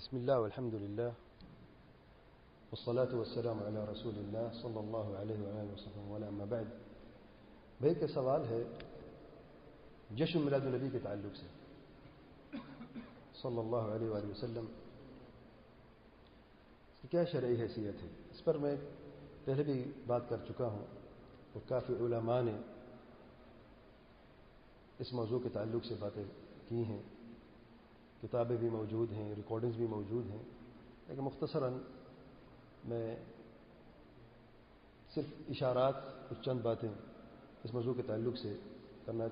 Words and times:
بسم 0.00 0.16
الله 0.16 0.40
والحمد 0.40 0.74
لله 0.74 1.08
والصلاة 2.72 3.18
والسلام 3.18 3.62
على 3.62 3.76
رسول 3.76 4.14
الله 4.16 4.52
صلى 4.52 4.72
الله 4.76 5.16
عليه 5.16 5.44
وآله 5.44 5.72
وسلم. 5.72 6.10
ولا 6.10 6.44
بعد، 6.44 6.64
بھائی 7.80 7.94
کا 7.94 8.06
سوال 8.06 8.42
ہے 8.50 8.64
جشن 10.16 10.40
میلاد 10.40 10.60
النبی 10.60 10.88
کے 10.92 10.98
تعلق 10.98 11.36
سے۔ 11.36 11.46
صلی 13.42 13.58
اللہ 13.58 13.76
علیہ 13.76 14.08
وآلہ 14.08 14.26
وسلم، 14.26 14.58
اس 14.58 17.02
کی 17.02 17.08
کیا 17.08 17.24
شرعی 17.24 17.62
حیثیت 17.62 18.02
ہے؟ 18.02 18.08
اس 18.30 18.44
پر 18.44 18.58
میں 18.58 18.76
پہلے 19.44 19.62
بھی 19.62 19.92
بات 20.06 20.28
کر 20.28 20.36
چکا 20.48 20.66
ہوں 20.66 20.86
اور 21.52 21.68
کافی 21.68 21.92
علماء 21.92 22.42
نے 22.42 22.56
اس 24.98 25.12
موضوع 25.12 25.38
کے 25.38 25.48
تعلق 25.48 25.86
سے 25.86 25.94
باتیں 25.98 26.24
کی 26.68 26.84
ہیں۔ 26.84 27.02
کتابیں 28.22 28.56
بھی 28.56 28.68
موجود 28.68 29.12
ہیں 29.12 29.34
ریکارڈنگز 29.34 29.76
بھی 29.76 29.86
موجود 29.86 30.30
ہیں، 30.30 30.42
لیکن 31.08 31.22
مختصراً 31.22 31.78
میں 32.84 33.16
صرف 35.14 35.32
اشارات، 35.48 35.94
کچھ 36.30 36.44
چند 36.44 36.60
باتیں 36.60 36.88
اس 36.88 37.74
موضوع 37.74 37.94
کے 37.94 38.02
تعلق 38.02 38.36
سے 38.38 38.54
کرنا 39.04 39.28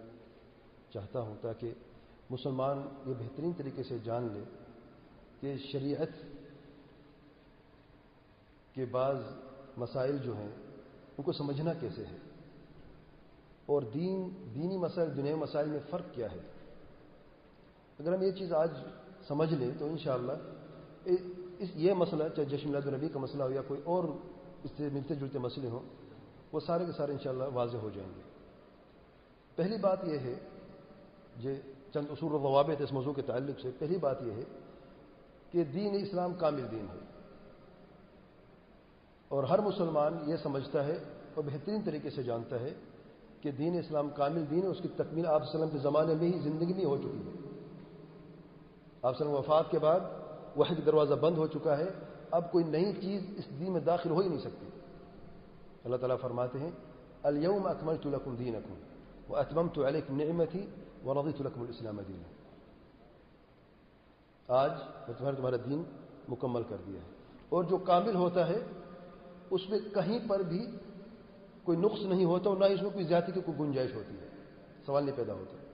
چاہتا 0.93 1.21
ہوں 1.21 1.35
تاکہ 1.41 1.73
مسلمان 2.31 2.79
یہ 3.07 3.15
بہترین 3.15 3.53
طریقے 3.57 3.83
سے 3.83 3.99
جان 3.99 4.29
لے 4.33 4.45
کہ 5.41 5.57
شریعت 5.73 6.13
کے 8.75 8.85
بعض 8.85 9.17
مسائل 9.77 10.19
جو 10.19 10.37
ہیں، 10.37 10.51
ان 11.19 11.23
کو 11.25 11.33
سمجھنا 11.33 11.73
کیسے 11.75 12.05
ہے 12.07 12.17
اور 13.67 13.83
دین، 13.95 14.29
دینی 14.55 14.77
مسائل 14.77 15.17
دنیا 15.17 15.37
مسائل 15.37 15.69
میں 15.69 15.81
فرق 15.91 16.15
کیا 16.15 16.31
ہے۔ 16.33 16.41
اگر 17.99 18.15
ہم 18.15 18.23
یہ 18.23 18.31
چیز 18.31 18.53
آج 18.53 18.71
سمجھ 19.29 19.55
لیں 19.55 19.71
تو 19.79 19.87
انشاءاللہ 19.87 20.33
اس 21.59 21.69
یہ 21.75 21.93
مسئلہ، 21.93 22.25
چاہے 22.37 22.47
جشن 22.47 22.69
میلاد 22.69 22.87
النبی 22.87 23.09
کا 23.09 23.19
مسئلہ 23.19 23.43
ہو 23.43 23.51
یا 23.51 23.63
کوئی 23.63 23.81
اور 23.85 24.05
اس 24.65 24.71
سے 24.77 24.89
ملتے 24.93 25.15
جلتے 25.15 25.39
مسئلے 25.39 25.69
ہوں، 25.69 25.81
وہ 26.53 26.61
سارے 26.61 26.85
کے 26.85 26.93
سارے 26.93 27.13
انشاءاللہ 27.13 27.45
واضح 27.55 27.77
ہو 27.77 27.91
جائیں 27.95 28.11
گے۔ 28.17 28.23
پہلی 29.57 29.77
بات 29.77 30.05
یہ 30.05 30.19
ہے 30.19 30.35
جو 31.37 31.51
چند 31.93 32.07
اصول 32.11 32.33
و 32.33 32.39
ضوابط 32.39 32.81
اس 32.81 32.93
موضوع 32.93 33.13
کے 33.13 33.23
تعلق 33.23 33.61
سے، 33.61 33.71
پہلی 33.79 33.97
بات 33.97 34.23
یہ 34.23 34.33
ہے 34.33 34.45
کہ 35.51 35.65
دین 35.65 35.95
اسلام 35.95 36.35
کامل 36.35 36.71
دین 36.71 36.87
ہے۔ 36.93 36.99
اور 39.29 39.45
ہر 39.45 39.59
مسلمان 39.59 40.19
یہ 40.27 40.37
سمجھتا 40.37 40.85
ہے 40.87 40.99
اور 41.35 41.45
بہترین 41.45 41.81
طریقے 41.85 42.11
سے 42.11 42.23
جانتا 42.23 42.61
ہے 42.61 42.75
کہ 43.41 43.51
دین 43.51 43.79
اسلام 43.79 44.09
کامل 44.11 44.45
دین 44.51 44.63
ہے، 44.63 44.67
اس 44.67 44.81
کی 44.83 44.89
تکمیل 44.89 45.27
آپ 45.27 45.43
وسلم 45.43 45.71
کے 45.71 45.79
زمانے 45.79 46.15
میں 46.15 46.33
ہی 46.33 46.39
زندگی 46.39 46.73
میں 46.73 46.85
ہو 46.85 46.97
چکی 46.97 47.23
ہے۔ 47.27 47.48
آپ 49.03 49.15
وسلم 49.15 49.31
وفات 49.31 49.71
کے 49.71 49.79
بعد 49.79 50.01
وحی 50.57 50.75
دروازہ 50.75 51.15
بند 51.15 51.39
ہو 51.39 51.47
چکا 51.47 51.79
ہے، 51.79 51.87
اب 52.31 52.53
کوئی 52.53 52.65
نئی 52.65 52.93
چیز 52.93 53.23
اس 53.37 53.45
دین 53.61 53.73
میں 53.73 53.81
داخل 53.81 54.11
ہو 54.11 54.19
ہی 54.19 54.29
نہیں 54.29 54.39
سکتی۔ 54.39 54.67
اللہ 55.85 55.97
تعالیٰ 55.97 56.17
فرماتے 56.21 56.59
ہیں، 56.59 56.71
اليوم 57.23 57.67
اکملت 57.67 58.07
لکم 58.07 58.35
دینکم 58.35 58.75
واتممت 59.29 59.79
علیکم 59.79 60.17
نعمتی 60.17 60.67
ورضیت 61.05 61.41
لکم 61.41 61.61
الاسلام 61.61 62.01
دین 62.09 62.23
آج 64.49 64.71
میں 65.09 65.19
تمہارا 65.19 65.37
تمہارا 65.37 65.57
دین 65.57 65.83
مکمل 66.29 66.63
کر 66.63 66.77
دیا 66.87 67.01
ہے۔ 67.01 67.09
اور 67.49 67.65
جو 67.65 67.77
کامل 67.77 68.15
ہوتا 68.15 68.49
ہے، 68.49 68.59
اس 69.51 69.71
میں 69.71 69.79
کہیں 69.95 70.29
پر 70.29 70.41
بھی 70.41 70.67
کوئی 71.63 71.79
نقص 71.79 72.03
نہیں 72.03 72.25
ہوتا 72.25 72.51
اور 72.51 72.59
نہ 72.59 72.65
اس 72.65 72.83
میں 72.83 72.91
کوئی 72.91 73.05
زیادتی 73.05 73.33
کی 73.33 73.41
کوئی 73.41 73.59
گنجائش 73.59 73.95
ہوتی 73.95 74.15
ہے۔ 74.15 74.29
سوال 74.87 75.05
نہیں 75.05 75.17
پیدا 75.17 75.33
ہوتا۔ 75.33 75.68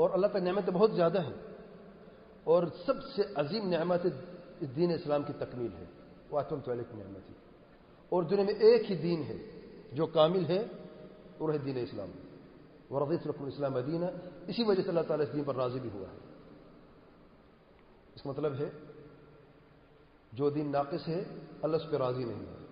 اور 0.00 0.10
اللہ 0.10 0.26
کا 0.26 0.38
نعمت 0.38 0.70
بہت 0.70 0.92
زیادہ 0.92 1.22
ہے 1.22 1.34
اور 2.44 2.62
سب 2.86 2.94
سے 3.16 3.22
عظیم 3.34 3.68
نعمت 3.68 4.06
دین 4.76 4.92
اسلام 4.92 5.22
کی 5.22 5.32
تکمیل 5.32 5.72
ہے۔ 5.72 5.84
وہ 6.30 6.40
تو 6.40 6.56
نعمت 6.74 7.28
ہی 7.28 7.34
اور 8.08 8.22
دنیا 8.22 8.44
میں 8.44 8.54
ایک 8.54 8.90
ہی 8.90 8.96
دین 8.96 9.22
ہے 9.22 9.60
جو 9.92 10.06
کامل 10.06 10.44
ہے 10.44 10.64
وہ 11.38 11.52
ہے 11.52 11.58
دین 11.58 11.76
اسلام۔ 11.76 12.10
وہ 12.90 13.06
رضیت 13.06 13.26
رقم 13.26 13.44
اسلام 13.44 13.78
دینہ 13.78 14.04
اسی 14.46 14.62
وجہ 14.62 14.82
سے 14.82 14.88
اللہ 14.88 15.00
تعالیٰ 15.00 15.26
اس 15.26 15.32
دین 15.32 15.44
پر 15.44 15.56
راضی 15.56 15.80
بھی 15.80 15.90
ہوا 15.92 16.06
ہے۔ 16.12 16.18
اس 18.14 18.22
کا 18.22 18.30
مطلب 18.30 18.54
ہے، 18.54 18.70
جو 20.32 20.50
دین 20.50 20.72
ناقص 20.72 21.08
ہے، 21.08 21.24
اللہ 21.62 21.76
اس 21.76 21.90
پہ 21.90 21.96
راضی 21.96 22.24
نہیں 22.24 22.40
ہے۔ 22.40 22.66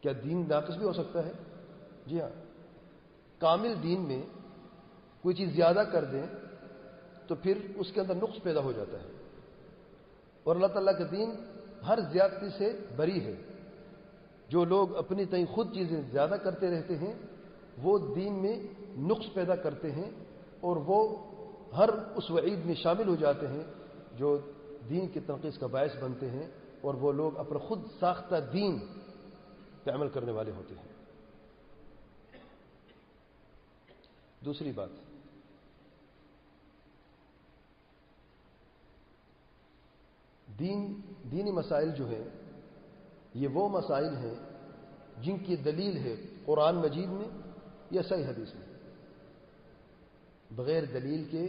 کیا 0.00 0.12
دین 0.24 0.44
ناقص 0.48 0.76
بھی 0.76 0.86
ہو 0.86 0.92
سکتا 0.92 1.26
ہے؟ 1.26 1.32
جی 2.06 2.20
ہاں۔ 2.20 2.28
کامل 3.38 3.74
دین 3.82 4.08
میں 4.08 4.22
کوئی 5.22 5.34
چیز 5.34 5.54
زیادہ 5.54 5.82
کر 5.92 6.04
دیں 6.04 6.26
تو 7.26 7.34
پھر 7.34 7.58
اس 7.74 7.92
کے 7.92 8.00
اندر 8.00 8.14
نقص 8.14 8.42
پیدا 8.42 8.60
ہو 8.60 8.72
جاتا 8.72 8.98
ہے۔ 9.02 9.08
اور 10.42 10.56
اللہ 10.56 10.66
تعالیٰ 10.66 10.98
کا 10.98 11.04
دین 11.10 11.34
ہر 11.88 11.98
زیادتی 12.12 12.58
سے 12.58 12.78
بری 12.96 13.24
ہے۔ 13.24 13.34
جو 14.48 14.64
لوگ 14.64 14.96
اپنی 14.96 15.24
تئیں 15.24 15.46
خود 15.46 15.74
چیزیں 15.74 16.00
زیادہ 16.10 16.34
کرتے 16.42 16.70
رہتے 16.70 16.96
ہیں، 16.96 17.14
وہ 17.82 18.14
دین 18.14 18.42
میں 18.42 18.62
نقص 18.98 19.34
پیدا 19.34 19.56
کرتے 19.56 19.92
ہیں 19.92 20.10
اور 20.60 20.76
وہ 20.76 21.18
ہر 21.76 21.88
اس 21.88 22.30
وعید 22.30 22.64
میں 22.64 22.74
شامل 22.74 23.08
ہو 23.08 23.16
جاتے 23.16 23.48
ہیں 23.48 23.62
جو 24.16 24.38
دین 24.88 25.08
کی 25.08 25.20
تنقید 25.20 25.60
کا 25.60 25.66
باعث 25.66 25.96
بنتے 25.96 26.30
ہیں 26.30 26.46
اور 26.80 26.94
وہ 26.94 27.12
لوگ 27.12 27.38
اپنا 27.38 27.58
خود 27.58 27.80
ساختہ 28.00 28.34
دین 28.52 28.78
پہ 29.84 29.90
عمل 29.90 30.08
کرنے 30.08 30.32
والے 30.32 30.50
ہوتے 30.50 30.74
ہیں۔ 30.74 30.92
دوسری 34.44 34.72
بات۔ 34.72 35.11
دین، 40.62 41.00
دینی 41.32 41.50
مسائل 41.50 41.90
جو 41.90 42.08
ہیں، 42.08 42.24
یہ 43.34 43.48
وہ 43.48 43.68
مسائل 43.68 44.16
ہیں 44.16 44.34
جن 45.22 45.38
کی 45.38 45.56
دلیل 45.56 45.96
ہے 45.96 46.16
قرآن 46.44 46.76
مجید 46.76 47.08
میں 47.08 47.28
یا 47.90 48.02
صحیح 48.02 48.24
حدیث 48.24 48.54
میں۔ 48.54 48.78
بغیر 50.50 50.84
دلیل 50.84 51.24
کے 51.30 51.48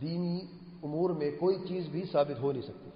دینی 0.00 0.40
امور 0.82 1.10
میں 1.10 1.30
کوئی 1.40 1.56
چیز 1.68 1.88
بھی 1.88 2.02
ثابت 2.12 2.40
ہو 2.42 2.52
نہیں 2.52 2.62
سکتی۔ 2.62 2.90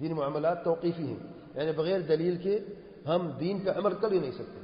دین 0.00 0.12
معاملات 0.12 0.64
توقیفی 0.64 1.06
ہیں۔ 1.06 1.16
یعنی 1.54 1.72
بغیر 1.72 2.00
دلیل 2.00 2.36
کے 2.36 2.58
ہم 3.06 3.30
دین 3.40 3.60
پہ 3.60 3.70
عمل 3.70 3.94
کر 3.94 4.12
ہی 4.12 4.18
نہیں 4.18 4.32
سکتے۔ 4.32 4.60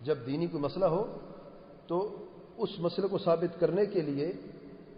جب 0.00 0.18
دینی 0.26 0.46
کوئی 0.46 0.62
مسئلہ 0.62 0.84
ہو 0.84 1.18
تو 1.86 2.24
اس 2.56 2.70
مسئلے 2.78 3.08
کو 3.08 3.18
ثابت 3.18 3.60
کرنے 3.60 3.86
کے 3.86 4.00
لیے 4.00 4.32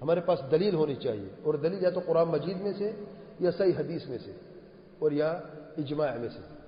ہمارے 0.02 0.20
پاس 0.20 0.38
دلیل 0.50 0.74
ہونی 0.74 0.94
چاہیے 0.94 1.28
اور 1.42 1.54
دلیل 1.54 1.82
یا 1.82 1.90
تو 1.90 2.00
قرآن 2.06 2.28
مجید 2.28 2.60
میں 2.60 2.72
سے 2.78 2.92
یا 3.40 3.50
صحیح 3.58 3.72
حدیث 3.78 4.06
میں 4.06 4.18
سے 4.24 4.32
اور 4.98 5.12
یا 5.12 5.30
اجماع 5.78 6.14
میں 6.14 6.28
سے۔ 6.28 6.60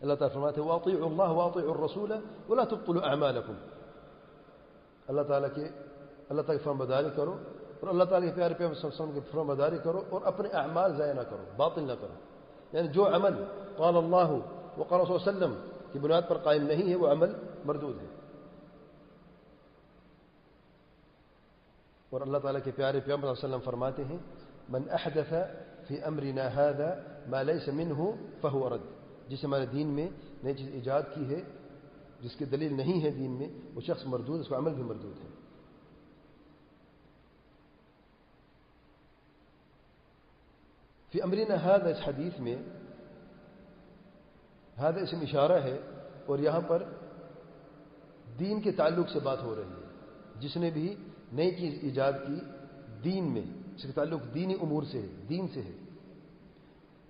اللہ 0.00 0.14
تعالیٰ 0.14 0.34
فرماتے 0.34 0.60
ہیں 0.60 0.68
واطع 0.68 0.90
اللہ 0.90 1.22
واطع 1.22 1.60
الرسول 1.60 2.12
ولا 2.48 2.64
تبطلوا 2.64 3.10
اعمالکم 3.10 3.52
اللہ 5.08 5.22
تعالیٰ 5.22 5.48
کے 5.54 5.62
اللہ 6.28 6.42
تعالیٰ 6.42 6.58
کی 6.58 6.64
فرم 6.64 6.78
بداری 6.78 7.08
کرو 7.16 7.36
اور 7.80 7.88
اللہ 7.88 8.04
تعالیٰ 8.04 8.28
کے 8.28 8.34
پیارے 8.34 8.54
پیار 8.54 8.70
کی 9.14 9.20
فرم 9.30 9.46
بداری 9.46 9.78
کرو 9.84 10.00
اور 10.10 10.20
اپنے 10.24 10.48
اعمال 10.48 10.96
ضائع 10.96 11.12
نہ 11.12 11.20
کرو، 11.20 11.44
باطل 11.56 11.82
نہ 11.82 11.92
کرو۔ 12.00 12.14
یعنی 12.72 12.88
جو 12.88 13.08
عمل 13.08 13.44
قال 13.76 13.96
اللہ 13.96 14.30
و 14.78 14.82
قال 14.82 15.00
رسول 15.00 15.16
وسلم 15.16 15.54
کی 15.92 15.98
بنیاد 15.98 16.22
پر 16.28 16.38
قائم 16.38 16.62
نہیں 16.62 16.90
ہے، 16.90 16.96
وہ 16.96 17.06
عمل 17.08 17.30
مردود 17.64 18.00
ہے۔ 18.00 18.06
اور 22.10 22.20
اللہ 22.20 22.38
تعالیٰ 22.38 22.60
کے 22.64 22.70
پیارے 22.70 23.00
پیغمبر 23.00 23.34
صلی 23.34 23.44
اللہ 23.44 23.46
علیہ 23.46 23.56
وسلم 23.56 23.70
فرماتے 23.70 24.04
ہیں، 24.04 24.18
من 24.68 24.82
احدث 24.90 25.32
فی 25.88 26.02
امرنا 26.02 26.42
هذا 26.42 27.02
ما 27.26 27.42
ليس 27.42 27.68
منه 27.68 28.04
فهو 28.40 28.68
رد. 28.68 29.02
جس 29.28 29.44
ہمارے 29.44 29.66
دین 29.66 29.88
میں 29.88 30.08
نئی 30.42 30.54
چیز 30.54 30.68
ایجاد 30.72 31.02
کی 31.14 31.34
ہے، 31.34 31.40
جس 32.20 32.36
کی 32.36 32.44
دلیل 32.44 32.76
نہیں 32.76 33.02
ہے 33.02 33.10
دین 33.10 33.30
میں، 33.30 33.48
وہ 33.74 33.80
شخص 33.80 34.06
مردود 34.06 34.40
اس 34.40 34.48
کا 34.48 34.56
عمل 34.56 34.74
بھی 34.74 34.82
مردود 34.82 35.16
ہے۔ 35.24 35.28
فی 41.12 41.22
امرنا 41.22 41.54
هذا 41.54 41.88
اس 41.88 42.08
حدیث 42.08 42.40
میں 42.40 42.56
هذا 44.82 45.00
اسم 45.00 45.20
اشارہ 45.20 45.62
ہے 45.62 45.78
اور 46.26 46.38
یہاں 46.38 46.60
پر 46.60 46.82
دین 48.38 48.60
کے 48.60 48.72
تعلق 48.72 49.10
سے 49.10 49.18
بات 49.18 49.42
ہو 49.42 49.54
رہی 49.54 49.62
ہے۔ 49.62 49.86
جس 50.40 50.56
نے 50.56 50.70
بھی 50.70 50.96
نئی 51.32 51.50
چیز 51.50 51.78
ایجاد 51.82 52.12
کی 52.26 52.40
دین 53.04 53.32
میں 53.32 53.42
اس 53.76 53.82
کا 53.82 53.92
تعلق 53.94 54.20
دینی 54.34 54.54
امور 54.54 54.82
سے 54.82 55.02
ہے، 55.02 55.06
دین 55.28 55.48
سے 55.54 55.62
ہے۔ 55.62 55.72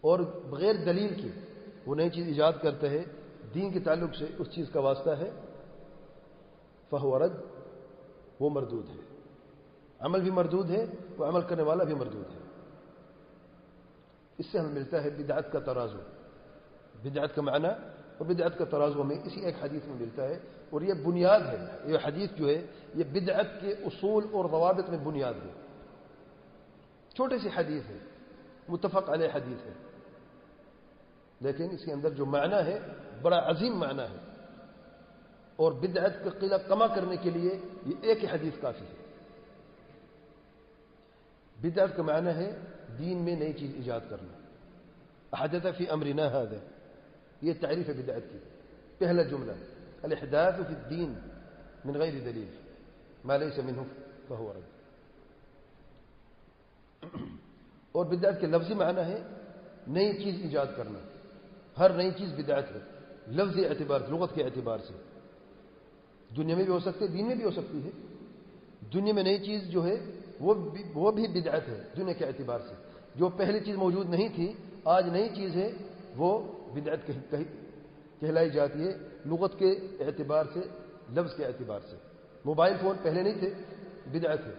اور 0.01 0.21
بغیر 0.21 0.75
دلیل 0.75 1.23
کے 1.23 1.29
وہ 1.87 1.95
نئی 1.95 2.11
چیز 2.11 2.27
ایجاد 2.27 2.53
کرتا 2.63 2.91
ہے، 2.91 3.05
دین 3.55 3.73
کے 3.73 3.81
تعلق 3.81 4.17
سے 4.17 4.27
اس 4.39 4.51
چیز 4.51 4.67
کا 4.73 4.81
واسطہ 4.81 5.11
ہے۔ 5.11 5.31
فہورد 6.91 7.33
وہ 8.41 8.51
مردود 8.51 8.89
ہے۔ 8.89 9.19
عمل 9.99 10.21
بھی 10.21 10.31
مردود 10.31 10.71
ہے 10.71 10.87
وہ 11.17 11.25
عمل 11.25 11.41
کرنے 11.41 11.63
والا 11.63 11.85
بھی 11.85 11.95
مردود 11.95 12.35
ہے۔ 12.35 12.39
اس 14.39 14.47
سے 14.53 14.59
ہمیں 14.59 14.73
ملتا 14.73 15.03
ہے 15.05 15.11
بدعت 15.11 15.53
کا 15.53 15.59
ترازو۔ 15.59 15.99
بدعت 17.05 17.35
کا 17.35 17.43
معنی 17.43 17.69
اور 18.19 18.27
بدعت 18.27 18.59
کا 18.59 18.65
ترازو 18.65 19.03
ہمیں 19.03 19.17
اسی 19.25 19.41
ایک 19.41 19.55
حدیث 19.63 19.85
میں 19.85 19.95
ملتا 19.95 20.25
ہے 20.25 20.39
اور 20.71 20.81
یہ 20.81 20.95
بنیاد 20.95 21.41
ہے، 21.41 21.67
یہ 21.85 21.99
حدیث 22.05 22.31
جو 22.37 22.49
ہے، 22.49 22.67
یہ 22.95 23.05
بدعت 23.05 23.47
کے 23.61 23.71
اصول 23.73 24.25
اور 24.33 24.45
ضوابط 24.45 24.91
میں 24.91 24.99
بنیاد 24.99 25.35
ہے۔ 25.35 25.51
چھوٹی 27.15 27.39
سی 27.39 27.49
حدیث 27.55 27.83
ہے، 27.91 27.99
متفق 28.69 29.11
علیہ 29.11 29.29
حدیث 29.35 29.67
ہے۔ 29.67 29.73
لیکن 31.41 31.69
اس 31.71 31.85
کے 31.85 31.93
اندر 31.93 32.11
جو 32.11 32.27
معنی 32.27 32.57
ہے، 32.67 32.79
بڑا 33.23 33.51
عظیم 33.51 33.79
معنی 33.79 34.03
ہے۔ 34.03 34.33
اور 35.57 35.73
بدعت 35.73 36.25
کا 36.25 36.31
قلعہ 36.39 36.59
کما 36.59 36.87
کرنے 36.87 37.17
کے 37.17 37.31
لیے 37.31 37.61
یہ 37.87 37.95
ایک 38.03 38.25
ہی 38.25 38.29
حدیث 38.29 38.53
کافی 38.61 38.85
ہے۔ 38.85 39.03
بدعت 41.63 41.97
کا 41.97 42.03
معنی 42.03 42.31
ہے 42.31 42.59
دین 42.99 43.25
میں 43.25 43.37
نئی 43.37 43.53
چیز 43.53 43.71
ایجاد 43.75 44.01
کرنا۔ 44.09 44.39
حدت 45.39 45.67
فی 45.77 45.89
امرنا 45.89 46.43
هذا۔ 46.43 46.57
یہ 47.43 47.53
تعریف 47.61 47.89
ہے 47.89 47.95
بدعت 47.95 48.33
کی۔ 48.33 48.39
پہلا 48.99 49.23
جملہ 49.23 49.53
الاحداث 50.03 50.55
فی 50.55 50.75
الدین 50.75 51.15
من 51.85 52.01
غیر 52.01 52.13
دلیل 52.13 52.51
ما 53.25 53.37
ليس 53.37 53.59
منه، 53.59 53.83
فهو 54.29 54.53
رد۔ 54.53 54.83
اور 57.93 58.07
بدعت 58.07 58.41
کے 58.41 58.47
لفظی 58.47 58.75
معنی 58.75 59.01
ہے 59.01 59.23
نئی 59.87 60.25
چیز 60.25 60.35
ایجاد 60.43 60.67
کرنا۔ 60.77 60.99
ہر 61.79 61.91
نئی 61.91 62.11
چیز 62.11 62.33
بدعت 62.33 62.65
ہے 62.73 62.79
لفظی 63.29 63.67
اعتبار 63.67 64.01
لغت 64.09 64.35
کے 64.35 64.43
اعتبار 64.43 64.79
سے۔ 64.79 64.93
دنیا 66.37 66.57
میں 66.57 66.65
بھی 66.65 66.73
ہو 66.73 66.79
سکتے 66.79 67.07
دین 67.07 67.27
میں 67.27 67.35
بھی 67.35 67.45
ہو 67.45 67.51
سکتی 67.51 67.85
ہے۔ 67.85 67.91
دنیا 68.95 69.15
میں 69.15 69.23
نئی 69.23 69.39
چیز 69.39 69.63
جو 69.63 69.87
ہے 69.87 69.97
وہ 70.41 71.13
بھی 71.13 71.41
بدعت 71.41 71.69
ہے، 71.69 71.83
دنیا 71.97 72.13
کے 72.13 72.25
اعتبار 72.25 72.59
سے۔ 72.69 72.75
جو 73.15 73.29
پہلی 73.29 73.61
چیز 73.61 73.77
موجود 73.77 74.11
نہیں 74.11 74.29
تھی، 74.35 74.53
آج 74.85 75.09
نئی 75.09 75.29
چیز 75.29 75.57
ہے 75.57 75.71
وہ 76.17 76.53
بدعت 76.75 77.11
کہلائی 78.21 78.51
جاتی 78.51 78.89
ہے 78.89 78.93
لغت 79.27 79.59
کے 79.59 79.71
اعتبار 80.01 80.45
سے، 80.53 80.61
لفظ 81.13 81.35
کے 81.37 81.45
اعتبار 81.45 81.81
سے۔ 81.91 81.97
موبائل 82.45 82.75
فون 82.81 82.97
پہلے 83.03 83.23
نہیں 83.23 83.39
تھے، 83.39 83.55
بدعت 84.13 84.47
ہے۔ 84.47 84.53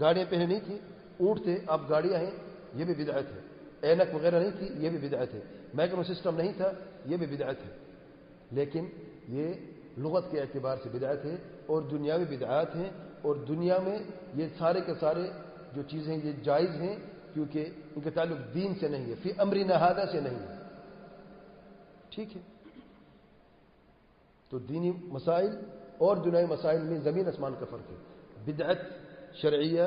گاڑیاں 0.00 0.26
پہلے 0.30 0.46
نہیں 0.46 0.60
تھیں، 0.64 0.78
اونٹ 1.20 1.42
تھے، 1.42 1.58
اب 1.66 1.90
گاڑیاں 1.90 2.18
ہیں، 2.18 2.30
یہ 2.74 2.84
بھی 2.84 3.04
بدعت 3.04 3.24
ہے۔ 3.34 3.40
اینک 3.80 4.14
وغیرہ 4.14 4.40
نہیں 4.40 4.50
تھی، 4.58 4.84
یہ 4.84 4.90
بھی 4.90 5.08
بدعت 5.08 5.34
ہے۔ 5.34 5.40
میکنو 5.74 6.02
سسٹم 6.02 6.36
نہیں 6.36 6.52
تھا، 6.56 6.72
یہ 7.04 7.16
بھی 7.16 7.26
بدعت 7.26 7.56
ہے۔ 7.64 7.76
لیکن 8.50 8.84
یہ 9.28 9.52
لغت 9.98 10.30
کے 10.30 10.40
اعتبار 10.40 10.76
سے 10.82 10.88
بدعت 10.88 11.24
ہے 11.24 11.36
اور 11.66 11.82
دنیاوی 11.82 12.36
بدعات 12.36 12.76
ہیں 12.76 12.90
اور 13.22 13.36
دنیا 13.36 13.78
میں 13.78 13.98
یہ 14.34 14.46
سارے 14.58 14.80
کے 14.80 14.92
سارے 15.00 15.22
جو 15.72 15.82
چیزیں، 15.82 16.18
یہ 16.24 16.32
جائز 16.42 16.70
ہیں 16.70 16.96
کیونکہ 17.34 17.68
ان 17.96 18.00
کا 18.00 18.10
تعلق 18.14 18.54
دین 18.54 18.74
سے 18.80 18.88
نہیں 18.88 19.04
ہے 19.04 19.14
پھر 19.22 19.32
امری 19.38 19.64
نہادہ 19.64 20.04
سے 20.12 20.20
نہیں 20.20 20.38
ہے۔ 20.38 20.63
ٹھیک 22.14 22.36
ہے۔ 22.36 22.42
تو 24.48 24.58
دینی 24.58 24.92
مسائل 25.02 25.48
اور 25.98 26.16
دنیاوی 26.16 26.46
مسائل 26.46 26.82
میں 26.82 26.98
زمین 26.98 27.28
آسمان 27.28 27.54
کا 27.60 27.66
فرق 27.70 27.90
ہے۔ 27.90 27.96
بدعت 28.44 28.76
شرعیہ 29.34 29.82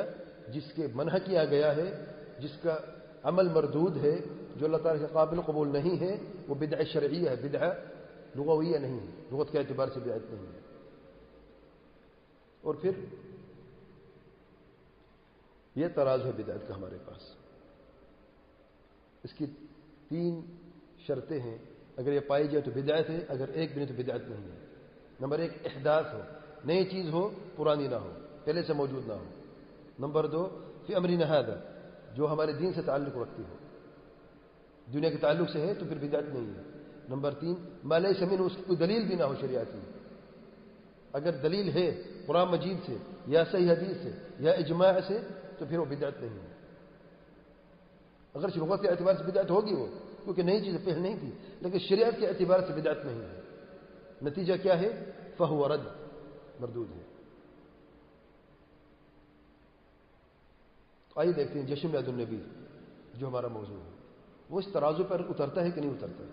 جس 0.48 0.72
کے 0.72 0.86
منح 0.94 1.16
کیا 1.18 1.44
گیا 1.44 1.76
ہے، 1.76 2.04
جس 2.38 2.50
کا 2.62 2.78
عمل 3.22 3.48
مردود 3.48 3.96
ہے، 3.96 4.16
جو 4.56 4.66
اللہ 4.66 4.76
تعالیٰ 4.76 5.06
سے 5.06 5.12
قابل 5.12 5.40
قبول 5.40 5.72
نہیں 5.72 6.00
ہے، 6.00 6.16
وہ 6.48 6.54
بدع 6.54 6.82
شرعیہ 6.92 7.28
ہے۔ 7.28 7.36
بدع 7.36 7.66
لغویہ 8.36 8.78
نہیں 8.78 9.00
ہے۔ 9.00 9.06
لغت 9.32 9.52
کے 9.52 9.58
اعتبار 9.58 9.88
سے 9.94 10.00
بدعت 10.00 10.30
نہیں 10.30 10.46
ہے۔ 10.52 10.60
اور 12.60 12.74
پھر 12.74 12.90
یہ 15.74 15.88
تراز 15.88 16.26
ہے 16.26 16.32
بدعت 16.32 16.68
کا 16.68 16.76
ہمارے 16.76 16.98
پاس۔ 17.06 17.36
اس 19.24 19.32
کی 19.32 19.46
تین 20.08 20.40
شرطیں 20.98 21.40
ہیں۔ 21.40 21.58
اگر 21.98 22.12
یہ 22.12 22.20
پائی 22.20 22.48
جائے 22.48 22.60
تو 22.60 22.70
بدعت 22.74 23.10
ہے، 23.10 23.24
اگر 23.28 23.48
ایک 23.48 23.74
بھی 23.74 23.84
نہیں 23.84 23.96
تو 23.96 24.02
بدعت 24.02 24.20
نہیں 24.28 24.44
ہے۔ 24.44 24.58
نمبر 25.20 25.38
ایک، 25.38 25.52
احداث 25.64 26.14
ہو۔ 26.14 26.20
نئی 26.64 26.84
چیز 26.84 27.12
ہو، 27.12 27.30
پرانی 27.56 27.88
نہ 27.88 27.94
ہو، 27.94 28.12
پہلے 28.44 28.62
سے 28.62 28.72
موجود 28.72 29.06
نہ 29.06 29.12
ہو۔ 29.12 29.24
نمبر 29.98 30.26
دو 30.26 30.48
پھر 30.86 30.96
امری 30.96 31.16
نہاد 31.16 31.42
جو 32.14 32.32
ہمارے 32.32 32.52
دین 32.52 32.72
سے 32.72 32.82
تعلق 32.82 33.16
رکھتی 33.16 33.42
ہو۔ 33.42 33.56
دنیا 34.92 35.10
کے 35.10 35.16
تعلق 35.16 35.50
سے 35.50 35.60
ہے 35.60 35.74
تو 35.74 35.84
پھر 35.84 36.08
بدعت 36.08 36.22
نہیں 36.22 36.46
ہے۔ 36.46 36.62
نمبر 37.08 37.34
تین 37.34 37.54
مالیہ 37.84 38.26
زمین 38.26 38.42
اس 38.42 38.52
کی 38.56 38.62
کوئی 38.62 38.76
دلیل 38.76 39.06
بھی 39.06 39.14
نہ 39.14 39.22
ہو 39.22 39.34
شریعتی 39.40 39.78
اگر 41.12 41.30
دلیل 41.30 41.68
ہے، 41.68 42.02
قرآن 42.26 42.48
مجید 42.48 42.76
سے، 42.86 42.96
یا 43.26 43.44
صحیح 43.52 43.70
حدیث 43.72 43.96
سے، 44.02 44.10
یا 44.38 44.52
اجماع 44.52 44.92
سے، 45.06 45.18
تو 45.58 45.64
پھر 45.64 45.78
وہ 45.78 45.84
بدعت 45.84 46.20
نہیں 46.20 46.34
ہے۔ 46.34 46.54
اگر 48.34 48.48
شروعات 48.48 48.80
کے 48.80 48.88
اعتبار 48.88 49.14
سے 49.14 49.22
بدعت 49.22 49.50
ہوگی 49.50 49.74
وہ۔ 49.74 49.86
کیونکہ 50.28 50.42
نئی 50.42 50.64
چیزیں 50.64 50.78
پہلے 50.84 51.00
نہیں 51.00 51.16
تھی، 51.20 51.30
لیکن 51.60 51.78
شریعت 51.78 52.12
کے 52.20 52.26
اعتبار 52.26 52.60
سے 52.60 52.80
بدعت 52.80 53.04
نہیں 53.04 53.20
ہے۔ 53.20 53.40
نتیجہ 54.22 54.54
کیا 54.62 54.80
ہے؟ 54.80 55.12
فہو 55.36 55.68
رد، 55.68 55.80
مردود 56.60 56.90
ہے۔ 56.96 57.02
آئیے 61.16 61.32
دیکھتے 61.32 61.58
ہیں 61.58 61.66
جشن 61.66 61.88
میاد 61.90 62.08
النبی، 62.08 62.38
جو 63.14 63.28
ہمارا 63.28 63.48
موضوع 63.48 63.76
ہے۔ 63.76 63.90
وہ 64.50 64.58
اس 64.58 64.64
ترازو 64.72 65.04
پر 65.04 65.22
اترتا 65.28 65.64
ہے 65.64 65.70
کہ 65.70 65.80
نہیں 65.80 65.90
اترتا 65.90 66.24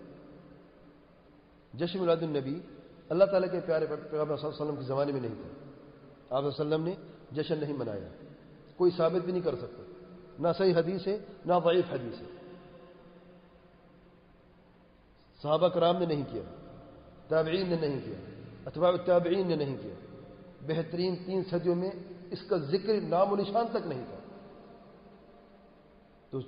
جشن 1.74 2.00
میلاد 2.00 2.16
النبی 2.16 2.60
اللہ 3.08 3.24
تعالیٰ 3.24 3.50
کے 3.50 3.60
پیارے 3.60 3.86
پیغمبر 3.86 4.36
صلی 4.36 4.46
اللہ 4.46 4.56
علیہ 4.56 4.64
وسلم 4.64 4.76
کے 4.76 4.82
زمانے 4.82 5.12
میں 5.12 5.20
نہیں 5.20 5.34
تھا۔ 5.34 5.70
آپ 6.36 6.44
وسلم 6.44 6.84
نے 6.84 6.94
جشن 7.32 7.58
نہیں 7.58 7.72
منایا۔ 7.72 8.08
کوئی 8.76 8.90
ثابت 8.96 9.24
بھی 9.24 9.32
نہیں 9.32 9.42
کر 9.42 9.56
سکتا۔ 9.56 9.82
نہ 10.38 10.48
صحیح 10.58 10.74
حدیث 10.74 11.06
ہے، 11.06 11.18
نہ 11.46 11.52
ضعیف 11.64 11.84
حدیث 11.90 12.20
ہے۔ 12.20 12.35
صحابہ 15.42 15.68
کرام 15.68 15.96
نے 15.98 16.06
نہیں 16.06 16.24
کیا، 16.30 16.42
تابعین 17.28 17.68
نے 17.70 17.76
نہیں 17.76 18.00
کیا، 18.04 18.18
اتباع 18.66 18.90
التابعین 18.92 19.46
نے 19.46 19.56
نہیں 19.56 19.76
کیا۔ 19.82 19.94
بہترین 20.66 21.16
تین 21.24 21.42
صدیوں 21.50 21.74
میں 21.74 21.90
اس 22.30 22.42
کا 22.42 22.56
ذکر 22.56 23.00
نام 23.00 23.32
و 23.32 23.36
نشان 23.36 23.66
تک 23.70 23.86
نہیں 23.86 24.04
تھا۔ 24.08 24.18
تو 26.30 26.40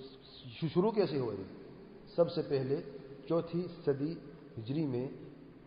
شروع 0.68 0.90
کیسے 0.90 1.18
ہوا 1.18 1.32
یہ 1.32 1.44
سب 2.16 2.30
سے 2.30 2.42
پہلے 2.42 2.76
چوتھی 3.28 3.66
صدی 3.84 4.12
ہجری 4.58 4.86
میں 4.86 5.06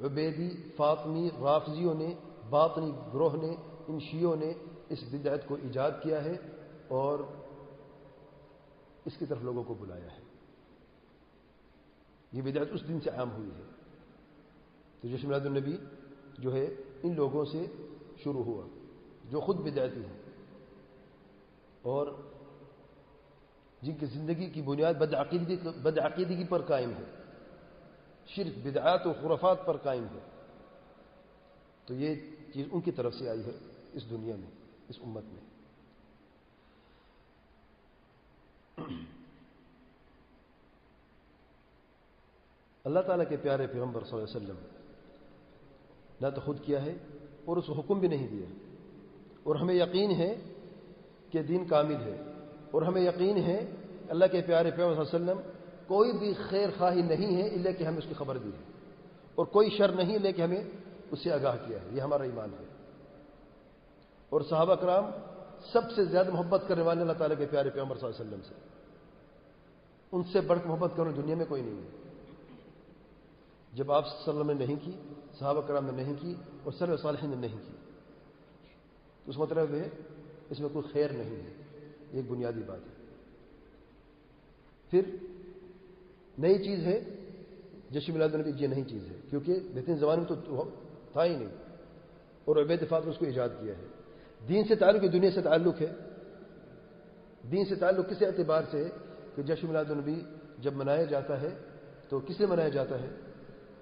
عبیدی، 0.03 0.49
فاطمی، 0.75 1.29
رافضیوں 1.41 1.93
نے، 1.93 2.13
باطنی 2.49 2.91
گروہ 3.13 3.35
نے، 3.41 3.55
ان 3.87 3.99
شیوں 3.99 4.35
نے 4.35 4.51
اس 4.89 5.03
بدعت 5.11 5.47
کو 5.47 5.55
ایجاد 5.55 5.91
کیا 6.03 6.23
ہے 6.23 6.35
اور 6.87 7.19
اس 9.05 9.17
کی 9.17 9.25
طرف 9.25 9.41
لوگوں 9.41 9.63
کو 9.63 9.73
بلایا 9.73 10.11
ہے۔ 10.11 10.30
یہ 12.31 12.41
بدعت 12.41 12.67
اس 12.71 12.87
دن 12.87 12.99
سے 12.99 13.09
عام 13.09 13.31
ہوئی 13.31 13.49
ہے۔ 13.49 13.63
تو 15.01 15.07
جشن 15.07 15.27
میلاد 15.27 15.45
النبی 15.45 15.77
جو 16.39 16.55
ہے، 16.55 16.67
ان 17.03 17.15
لوگوں 17.15 17.45
سے 17.45 17.65
شروع 18.23 18.43
ہوا، 18.43 18.67
جو 19.29 19.39
خود 19.39 19.57
بدعتی 19.57 19.99
ہیں۔ 19.99 20.21
اور 21.81 22.07
جن 23.81 23.95
کی 23.95 24.05
زندگی 24.05 24.49
کی 24.49 24.61
بنیاد 24.61 24.93
بدعقیدگی 24.93 25.57
بدعقیدگی 25.83 26.43
پر 26.49 26.61
قائم 26.61 26.89
ہے۔ 26.89 27.23
شرک، 28.27 28.67
بدعات 28.67 29.07
و 29.07 29.13
خرافات 29.21 29.65
پر 29.65 29.77
قائم 29.77 30.03
ہے۔ 30.03 30.19
تو 31.85 31.93
یہ 31.93 32.15
چیز 32.53 32.67
ان 32.71 32.81
کی 32.81 32.91
طرف 32.91 33.15
سے 33.15 33.29
آئی 33.29 33.45
ہے 33.45 33.51
اس 33.93 34.09
دنیا 34.09 34.35
میں، 34.35 34.49
اس 34.89 34.95
امت 35.01 35.23
میں۔ 35.23 35.50
اللہ 42.85 42.99
تعالیٰ 42.99 43.25
کے 43.29 43.37
پیارے 43.37 43.67
پیغمبر 43.67 44.01
صلی 44.01 44.19
اللہ 44.19 44.37
علیہ 44.37 44.37
وسلم 44.37 44.59
نہ 46.21 46.29
تو 46.29 46.41
خود 46.41 46.59
کیا 46.65 46.85
ہے 46.85 46.97
اور 47.45 47.57
اس 47.57 47.69
حکم 47.69 47.99
بھی 47.99 48.07
نہیں 48.07 48.27
دیا 48.27 48.45
اور 49.43 49.55
ہمیں 49.55 49.75
یقین 49.75 50.11
ہے 50.11 50.35
کہ 51.31 51.41
دین 51.43 51.65
کامل 51.65 51.95
ہے 51.95 52.17
اور 52.71 52.81
ہمیں 52.81 53.01
یقین 53.01 53.37
ہے 53.37 53.59
اللہ 54.09 54.25
کے 54.31 54.41
پیارے 54.41 54.71
پیغمبر 54.71 55.03
صلی 55.03 55.15
اللہ 55.15 55.31
علیہ 55.31 55.41
وسلم 55.41 55.51
کوئی 55.87 56.11
بھی 56.11 56.33
خیر 56.49 56.69
خواہی 56.77 57.01
نہیں 57.01 57.41
ہے 57.41 57.49
اللہ 57.49 57.69
کہ 57.69 57.83
ہمیں 57.83 57.97
اس 57.97 58.05
کی 58.07 58.13
خبر 58.13 58.37
دی 58.37 58.49
ہے 58.49 58.63
اور 59.35 59.45
کوئی 59.45 59.69
شر 59.69 59.91
نہیں 59.91 60.17
لے 60.17 60.31
کہ 60.31 60.41
ہمیں 60.41 60.63
اس 61.11 61.23
سے 61.23 61.31
آگاہ 61.31 61.55
کیا 61.67 61.77
ہے 61.81 61.95
یہ 61.95 62.01
ہمارا 62.01 62.23
ایمان 62.23 62.49
ہے 62.59 62.65
اور 64.29 64.41
صحابہ 64.41 64.75
کرام 64.75 65.11
سب 65.71 65.91
سے 65.91 66.05
زیادہ 66.05 66.31
محبت 66.31 66.63
کرنے 66.67 66.81
والے 66.81 67.01
اللہ 67.01 67.13
تعالیٰ 67.13 67.37
کے 67.37 67.45
پیارے 67.45 67.69
پیغمبر 67.69 67.95
صلی 67.95 68.07
اللہ 68.07 68.21
علیہ 68.21 68.27
وسلم 68.27 68.41
سے، 68.41 68.55
ان 70.11 70.23
سے 70.23 70.41
بڑھ 70.41 70.59
محبت 70.65 70.91
کرنے 70.95 71.11
دنیا 71.11 71.35
میں 71.35 71.45
کوئی 71.45 71.61
نہیں 71.61 71.81
ہے۔ 71.81 72.00
جب 73.73 73.91
آپ 73.91 74.07
صلی 74.07 74.23
اللہ 74.27 74.41
علیہ 74.41 74.51
وسلم 74.51 74.57
نے 74.57 74.65
نہیں 74.65 74.85
کی، 74.85 74.91
صحابہ 75.39 75.61
کرام 75.61 75.85
نے 75.85 76.03
نہیں 76.03 76.13
کی 76.19 76.35
اور 76.63 76.71
سر 76.71 76.97
صالح 76.97 77.25
نے 77.25 77.35
نہیں 77.35 77.57
کی، 77.65 77.73
تو 79.25 79.31
اس 79.31 79.37
مطلب 79.37 79.73
ہے 79.73 79.89
اس 80.49 80.59
میں 80.59 80.69
کوئی 80.69 80.93
خیر 80.93 81.11
نہیں 81.11 81.35
ہے۔ 81.35 81.53
ایک 82.11 82.31
بنیادی 82.31 82.61
بات 82.65 82.79
ہے۔ 82.79 83.01
پھر 84.89 85.01
نئی 86.37 86.63
چیز 86.63 86.79
ہے، 86.79 87.03
جشن 87.91 88.13
میلاد 88.13 88.29
النبی، 88.33 88.51
یہ 88.55 88.67
نئی 88.67 88.83
چیز 88.83 89.11
ہے۔ 89.11 89.15
کیونکہ 89.29 89.59
بہترین 89.75 89.97
زمانے 89.97 90.21
میں 90.21 90.43
تو 90.45 90.63
تھا 91.11 91.25
ہی 91.25 91.35
نہیں۔ 91.35 91.49
اور 92.45 92.55
عبید 92.55 92.89
فاط 92.89 93.03
نے 93.05 93.11
اس 93.11 93.17
کو 93.17 93.25
ایجاد 93.25 93.49
کیا 93.49 93.73
ہے۔ 93.77 93.83
دین 94.47 94.63
سے 94.67 94.75
تعلق 94.75 95.03
ہے 95.03 95.07
دنیا 95.07 95.31
سے 95.31 95.41
تعلق 95.41 95.81
ہے۔ 95.81 95.93
دین 97.51 97.65
سے 97.65 97.75
تعلق 97.75 98.09
کس 98.09 98.21
اعتبار 98.21 98.63
سے 98.71 98.83
ہے 98.83 98.89
کہ 99.35 99.43
جشن 99.43 99.67
میلاد 99.67 99.85
النبی 99.89 100.23
جب 100.59 100.73
منایا 100.73 101.03
جاتا 101.03 101.41
ہے، 101.41 101.49
تو 102.09 102.19
کسے 102.19 102.45
منایا 102.45 102.69
جاتا 102.69 103.01
ہے؟ 103.01 103.09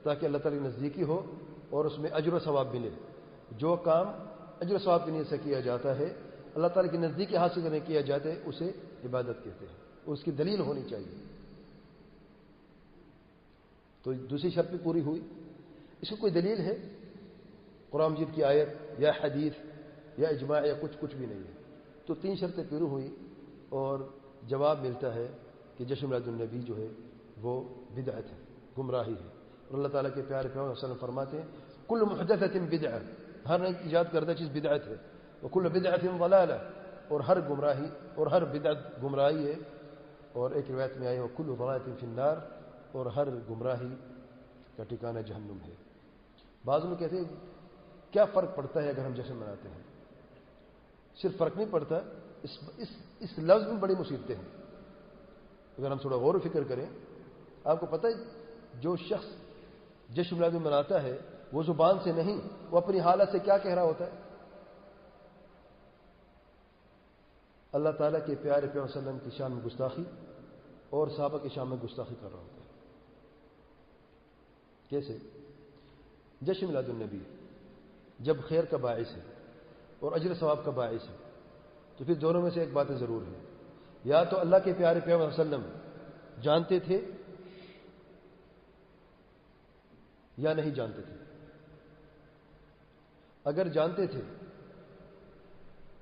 تاکہ 0.03 0.25
اللہ 0.25 0.38
تعالی 0.38 0.60
کی 0.60 0.68
نزدیکی 0.68 1.03
ہو 1.03 1.36
اور 1.70 1.86
اس 1.86 2.00
میں 2.00 2.10
اجر 2.10 2.34
و 2.34 2.39
ثواب 2.39 2.68
ملے۔ 2.74 2.89
جو 3.51 3.75
کام 3.75 4.08
اجر 4.62 4.75
و 4.75 4.77
ثواب 4.77 5.06
کی 5.06 5.12
نیت 5.12 5.27
سے 5.29 5.38
کیا 5.38 5.60
جاتا 5.60 5.98
ہے، 5.98 6.13
اللہ 6.56 6.68
تعالی 6.68 6.89
کی 6.89 6.98
نزدیکی 6.98 7.38
حاصل 7.38 7.62
کرنے 7.62 7.79
کیا 7.79 8.01
جاتا 8.01 8.29
ہے 8.29 8.41
اسے 8.46 8.72
عبادت 9.06 9.44
کہتے 9.44 9.65
ہیں۔ 9.65 9.75
اس 10.06 10.24
کی 10.24 10.32
دلیل 10.32 10.60
ہونی 10.60 10.82
چاہیے۔ 10.89 11.24
تو 14.03 14.13
دوسری 14.13 14.50
شرط 14.50 14.70
بھی 14.70 14.77
پوری 14.84 15.01
ہوئی۔ 15.01 15.22
اس 16.01 16.10
کی 16.10 16.15
کوئی 16.15 16.32
دلیل 16.32 16.60
ہے؟ 16.60 16.77
قرآن 17.89 18.12
مجید 18.12 18.27
کی 18.36 18.44
آیت 18.44 18.70
یا 19.00 19.12
حدیث 19.24 19.53
یا 20.18 20.29
اجماع 20.29 20.65
یا 20.65 20.74
کچھ 20.82 20.98
کچھ 21.00 21.15
بھی 21.15 21.25
نہیں 21.25 21.39
ہے۔ 21.39 21.53
تو 22.06 22.13
تین 22.13 22.36
شرطیں 22.36 22.63
پوری 22.70 22.84
ہوئی 22.84 23.15
اور 23.70 24.00
جواب 24.44 24.82
ملتا 24.82 25.15
ہے 25.15 25.27
کہ 25.77 25.86
جشن 25.86 26.13
النبی 26.13 26.62
جو 26.62 26.77
ہے 26.77 26.88
وہ 27.41 27.63
بدعت 27.96 28.32
ہے، 28.32 28.38
گمراہی 28.77 29.13
ہے۔ 29.13 29.38
اور 29.69 29.77
اللہ 29.77 29.88
تعالیٰ 29.88 30.11
کے 30.13 30.21
پیارے 30.21 30.47
پیار 30.47 30.67
وسلم 30.67 30.95
فرماتے 30.99 31.38
ہیں، 31.38 31.47
کل 31.88 32.01
محدثت 32.01 32.57
بدعت 32.57 33.01
ہر 33.47 33.59
نئی 33.59 33.73
ایجاد 33.83 34.05
کردہ 34.11 34.31
چیز 34.31 34.49
بدعت 34.53 34.88
ہے۔ 34.88 34.95
وہ 35.41 35.49
کل 35.49 35.67
بدعت 35.69 35.99
ضلالہ۔ 36.01 36.53
اور 37.07 37.19
ہر 37.19 37.49
گمراہی، 37.49 37.85
اور 38.15 38.27
ہر 38.27 38.45
بدعت 38.45 39.03
گمراہی 39.03 39.47
ہے۔ 39.47 39.55
اور 40.33 40.51
ایک 40.51 40.71
روایت 40.71 40.97
میں 40.97 41.07
آئی 41.07 41.19
وہ 41.19 41.27
کل 41.38 41.55
ضلالت 41.59 41.99
فی 41.99 42.05
النار. 42.05 42.38
اور 42.91 43.05
ہر 43.05 43.27
گمراہی 43.49 43.95
کا 44.77 44.83
ٹھکانہ 44.83 45.19
جہنم 45.19 45.57
ہے۔ 45.65 45.73
بعض 46.65 46.85
میں 46.85 46.95
کہتے 46.95 47.15
ہیں، 47.15 47.23
کیا 48.11 48.25
فرق 48.25 48.55
پڑتا 48.55 48.83
ہے 48.83 48.89
اگر 48.89 49.05
ہم 49.05 49.13
جشن 49.13 49.35
مناتے 49.35 49.69
ہیں؟ 49.69 49.83
صرف 51.21 51.38
فرق 51.38 51.57
نہیں 51.57 51.67
پڑتا، 51.71 51.95
اس 52.43 52.49
اس 52.77 52.88
اس 53.19 53.39
لفظ 53.39 53.67
میں 53.67 53.77
بڑی 53.77 53.95
مصیبتیں 53.99 54.35
ہیں۔ 54.35 54.65
اگر 55.79 55.91
ہم 55.91 55.97
تھوڑا 55.97 56.17
غور 56.17 56.35
و 56.35 56.39
فکر 56.39 56.63
کریں، 56.63 56.85
آپ 57.63 57.79
کو 57.79 57.85
پتہ 57.85 58.07
ہے، 58.07 58.11
جو 58.79 58.95
شخص 58.95 59.49
جشن 60.10 60.36
میلاد 60.36 60.51
مناتا 60.51 61.04
ہے، 61.04 61.18
وہ 61.54 61.63
زبان 61.63 61.98
سے 62.04 62.12
نہیں، 62.12 62.42
وہ 62.72 62.78
اپنی 62.78 63.00
حالت 63.00 63.30
سے 63.32 63.39
کیا 63.39 63.58
کہہ 63.58 63.74
رہا 63.74 63.84
ہوتا 63.84 64.06
ہے؟ 64.06 64.12
اللہ 67.72 67.89
تعالیٰ 67.89 68.20
کے 68.25 68.36
پیارے 68.36 68.68
پیار 68.68 68.86
وسلم 68.86 69.18
کی 69.24 69.30
شان 69.38 69.51
میں 69.51 69.62
گستاخی 69.62 70.04
اور 70.89 71.08
صحابہ 71.08 71.38
کی 71.38 71.50
شان 71.50 71.70
میں 71.70 71.78
گستاخی 71.78 72.16
کر 72.22 72.32
رہا 72.32 72.39
ہوتا 72.39 72.63
ہے۔ 72.63 72.70
کیسے؟ 74.89 75.18
جشن 76.42 76.66
میلاد 76.66 76.84
النبی 76.84 77.20
جب 78.20 78.38
خیر 78.48 78.66
کا 78.66 78.78
باعث 78.78 79.18
ہے 79.18 79.22
اور 80.00 80.12
اجر 80.12 80.34
ثواب 80.34 80.66
کا 80.66 80.72
باعث 80.72 81.10
ہے، 81.10 81.16
تو 81.98 82.06
پھر 82.06 82.13
دونوں 82.13 82.42
میں 82.42 82.51
سے 82.51 82.60
ایک 82.60 82.74
باتیں 82.74 82.96
ضرور 82.96 83.28
ہیں۔ 83.28 83.46
یا 84.04 84.24
تو 84.24 84.39
اللہ 84.39 84.56
کے 84.63 84.74
پیارے 84.74 85.00
پیار 85.00 85.20
وسلم 85.20 85.62
جانتے 86.42 86.80
تھے 86.80 87.06
یا 90.39 90.53
نہیں 90.53 90.72
جانتے 90.72 91.01
تھے؟ 91.01 91.13
اگر 93.43 93.67
جانتے 93.67 94.08
تھے، 94.08 94.22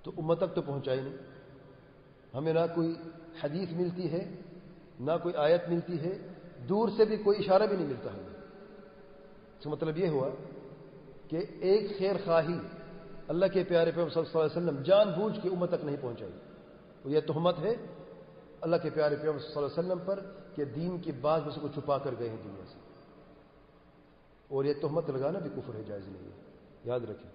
تو 0.03 0.11
امت 0.17 0.37
تک 0.39 0.55
تو 0.55 0.61
پہنچائی 0.61 1.01
نہیں۔ 1.01 1.17
ہمیں 2.33 2.53
نہ 2.53 2.59
کوئی 2.75 2.95
حدیث 3.43 3.71
ملتی 3.71 4.11
ہے، 4.11 4.41
نہ 4.99 5.11
کوئی 5.23 5.35
آیت 5.35 5.69
ملتی 5.69 5.99
ہے، 5.99 6.17
دور 6.69 6.89
سے 6.97 7.05
بھی 7.05 7.17
کوئی 7.17 7.37
اشارہ 7.39 7.65
بھی 7.65 7.75
نہیں 7.75 7.87
ملتا 7.87 8.13
ہمیں۔ 8.13 8.29
اس 9.57 9.63
کا 9.63 9.69
مطلب 9.69 9.97
یہ 9.97 10.07
ہوا 10.07 10.29
کہ 11.27 11.45
ایک 11.59 11.99
خیر 11.99 12.15
خواہی 12.25 12.59
اللہ 13.27 13.45
کے 13.45 13.63
پیارے 13.63 13.91
پہ 13.91 14.09
صلی 14.13 14.23
اللہ 14.25 14.37
علیہ 14.37 14.57
وسلم 14.57 14.81
جان 14.81 15.09
بوجھ 15.09 15.39
کے 15.43 15.49
امت 15.49 15.69
تک 15.69 15.85
نہیں 15.85 15.97
پہنچائی۔ 16.01 16.31
وہ 17.05 17.11
یہ 17.11 17.19
تہمت 17.19 17.59
ہے 17.59 17.75
اللہ 18.61 18.75
کے 18.75 18.89
پیارے 18.89 19.15
پہ 19.15 19.21
صلی 19.21 19.29
اللہ 19.31 19.57
علیہ 19.57 19.79
وسلم 19.79 19.99
پر 20.05 20.19
کہ 20.55 20.65
دین 20.65 20.97
کی 20.97 21.11
بعض 21.11 21.41
میں 21.41 21.51
سے 21.51 21.59
کو 21.59 21.67
چھپا 21.67 21.97
کر 21.97 22.13
گئے 22.19 22.29
ہیں 22.29 22.37
دنیا 22.43 22.65
سے۔ 22.67 22.86
اور 24.47 24.65
یہ 24.65 24.73
تہمت 24.73 25.09
لگانا 25.09 25.39
بھی 25.39 25.49
کفر 25.55 25.75
ہے، 25.75 25.83
جائز 25.83 26.07
نہیں 26.07 26.25
ہے۔ 26.25 26.41
یاد 26.85 26.99
رکھیں۔ 26.99 27.31